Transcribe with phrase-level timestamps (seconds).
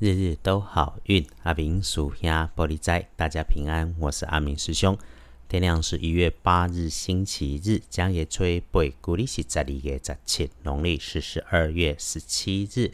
[0.00, 4.96] 日日都好运，阿明属兄玻璃斋，大家平安，我是阿明师兄。
[5.48, 12.92] 天亮是一月八日，星期日，将也吹背，古历是十二月十七，农历是十二月十七日，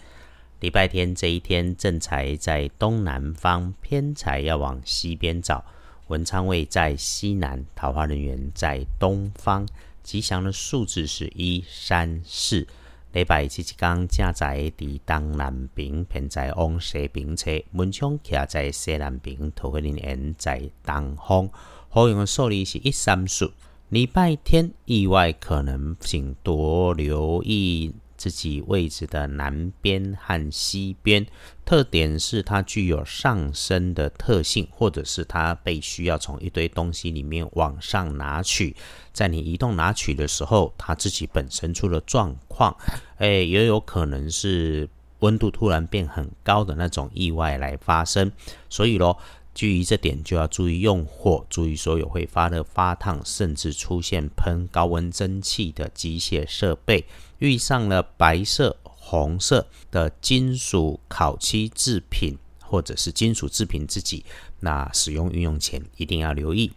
[0.61, 5.63] 礼拜天这一天，正财在东南方，偏财要往西边找，
[6.07, 9.69] 文昌位在西南，桃花人员在东方，
[10.03, 12.67] 吉祥的数字是一三四。
[13.15, 21.48] 礼拜七一天正在伫东南边，偏在往西边车，门窗徛在西南边，桃花林缘在东方。
[21.89, 23.53] 好用的数字是一三四。
[23.91, 27.95] 礼拜天意外可能请多留意。
[28.17, 31.27] 自己位置的南边和西边，
[31.65, 38.75] 特点是它具有上升的特性，或者是它被需要从一堆东西里面往上拿取，
[39.13, 42.77] 在你移动拿取的时候，它自己本身出了状况，
[43.19, 44.89] 哎，也有可能是
[45.21, 48.31] 温度突然变很高的那种意外来发生，
[48.69, 49.19] 所以咯。
[49.55, 57.06] 基于这点，就要注意用火，注意所有会发热、发烫，甚至出现喷高温蒸汽的机械设备。
[57.39, 64.25] 遇上了白色、红色的金属烤漆制品，或者是金属制品自己，
[64.61, 66.73] 那使用运用前一定要留意。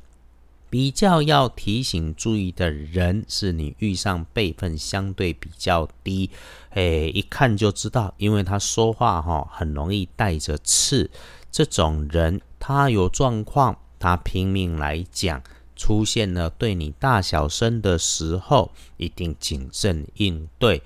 [0.69, 6.29] 比较要提醒注意的人，是你遇上辈分相对比较低，
[6.71, 11.09] 诶，一看就知道，因为他说话哈很容易带着刺，
[11.51, 12.41] 这种人。
[12.59, 15.41] 他有状况，他拼命来讲，
[15.75, 20.81] 出现了对你大小声的时候，一定谨慎应对。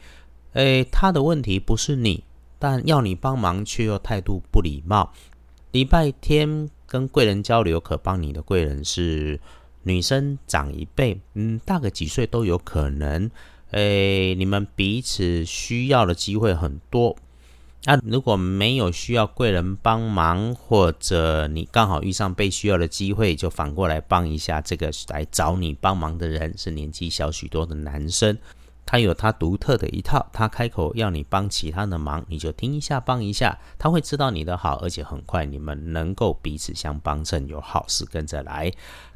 [0.54, 2.24] 诶，他的问题不是你，
[2.60, 5.12] 但要你帮忙却又态度不礼貌。
[5.72, 9.40] 礼拜天跟贵人交流，可帮你的贵人是
[9.84, 13.30] 女生，长一辈，嗯，大个几岁都有可能。
[13.72, 17.16] 诶，你们彼此需要的机会很多。
[17.86, 28.38] 那如果没有需要贵人帮忙，或者你刚好遇上被需要的机会，就反过来帮一下这个来找你帮忙的人，是年纪小许多的男生，
[28.86, 38.72] 他有他独特的一套，他开口要你帮其他的忙，你就听一下帮一下，他会知道你的好，而且很快你们能够彼此相帮衬，有好事跟着来。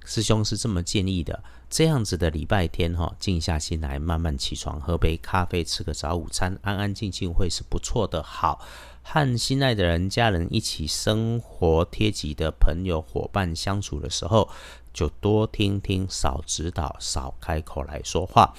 [0.05, 1.43] 师兄是这么建议的。
[1.67, 8.23] 这样子的礼拜天哈，静下心来，慢慢起床，喝杯咖啡，吃个早午餐，安安静静会是不错的。
[8.23, 8.61] 好，
[9.01, 14.47] 和心爱的人、家人一起生活，贴己的朋友、伙伴相处的时候，
[14.93, 18.53] 就多听听，少指导，少开口来说话。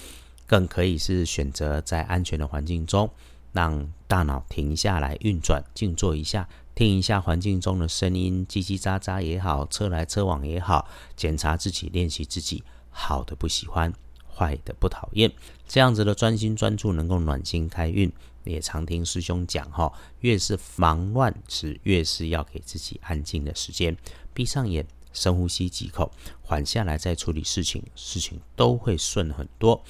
[0.47, 3.11] 更可以是选择在安全的环境中，
[3.53, 12.63] 让大脑停下来运转，静坐一下，听一下环境中的声音，叽叽喳喳也好，车来车往也好，检查自己，练习自己。
[12.91, 13.93] 好的不喜欢，
[14.27, 15.31] 坏的不讨厌，
[15.69, 18.11] 这样子的专心专注能够暖心开运。
[18.45, 23.97] 也常听师兄讲哈，越是忙乱时越是要给自己安静的时间，
[24.33, 26.13] 闭上眼，深呼吸几口，
[26.43, 29.83] 缓下来再处理事情，事情都会顺很多。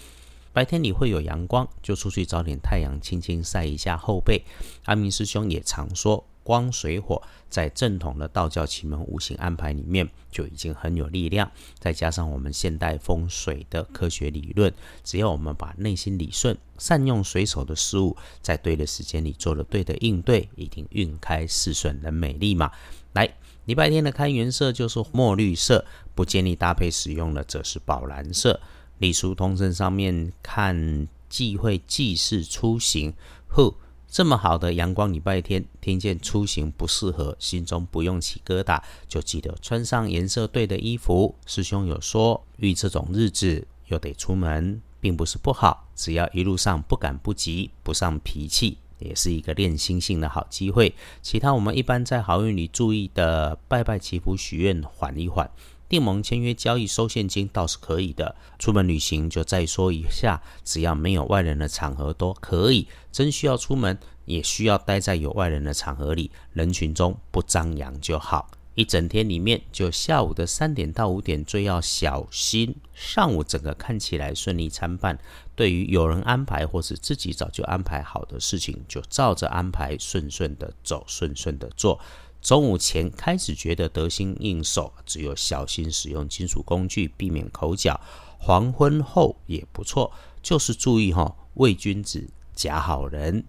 [0.57, 4.43] 白天你会有阳光，就出去找点太阳，轻轻晒一下后背。
[4.87, 6.27] 阿明师兄也常说。
[6.43, 14.73] 光水火在正统的道教奇门五行安排里面就已经很有力量，再加上我们现代风水的科学理论，
[15.05, 22.71] 只要我们把内心理顺，善用水手的事物，在对的时间里做了对的应对，一定运开事顺能美丽嘛。
[23.13, 23.29] 来，
[23.67, 25.85] 礼拜天的开元色就是墨绿色，
[26.15, 28.59] 不建议搭配使用的则是宝蓝色。
[28.99, 33.13] 隶书通身上面看忌讳忌事出行，
[33.49, 33.75] 呼。
[34.09, 41.35] 这么好的阳光礼拜天，听见出行不适合，心中不用起疙瘩，就记得穿上颜色对的衣服。
[41.45, 50.95] 师兄有说，遇这种日子又得出门，并不是不好，只要一路上不赶不急，不上脾气，也是一个练心性的好机会。
[51.21, 55.51] 其他我们一般在好运里注意的，拜拜祈福许愿，缓一缓。
[55.89, 62.89] 订盟签约交易收现金倒是可以的，出门旅行就再说一下，只要没有外人的场合都可以。
[63.13, 68.51] 真需要出门，也需要待在有外人的场合里，人群中不张扬就好。
[68.75, 72.77] 一整天里面，就下午的三点到五点最要小心。
[72.93, 75.19] 上午整个看起来顺利参半，
[75.55, 81.99] 对于有人安排或是自己早就安排好的事情，就照着安排顺顺的走，顺顺的做。
[82.47, 88.01] 中午前开始觉得得心应手，只有小心使用金属工具，避免口角。
[88.39, 90.13] 黄昏后也不错，
[90.45, 93.45] 就是注意哈，伪君子假好人。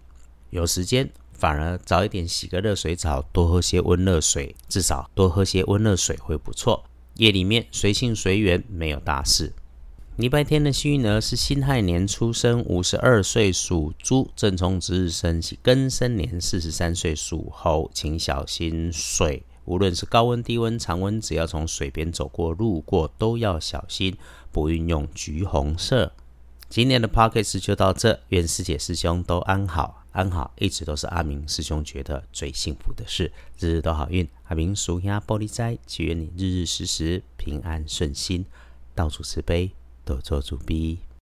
[0.49, 6.83] 有时间反而早一点洗个热水澡，多喝些温热水，至少多喝些温热水会不错。
[7.17, 9.53] 夜里面随性随缘，没有大事。
[10.17, 19.43] 礼拜天的幸运儿是辛亥年出生，五十二岁属猪，正冲值日生是庚申年，四十三岁属猴，请小心水。
[19.65, 24.17] 无论是高温、低温、常温，只要从水边走过、路过，都要小心，
[24.51, 26.11] 不运用橘红色。
[26.67, 34.27] 今年的 p o c k e t 就到这，愿师姐师兄都安好，安好，一直都是阿明师兄觉得最幸福的事，日日都好运。
[34.45, 38.43] 阿明属鸭玻璃斋，祈愿你日日时时平安顺心，
[38.95, 39.69] 到处慈悲。
[40.07, 40.99] 都做主逼。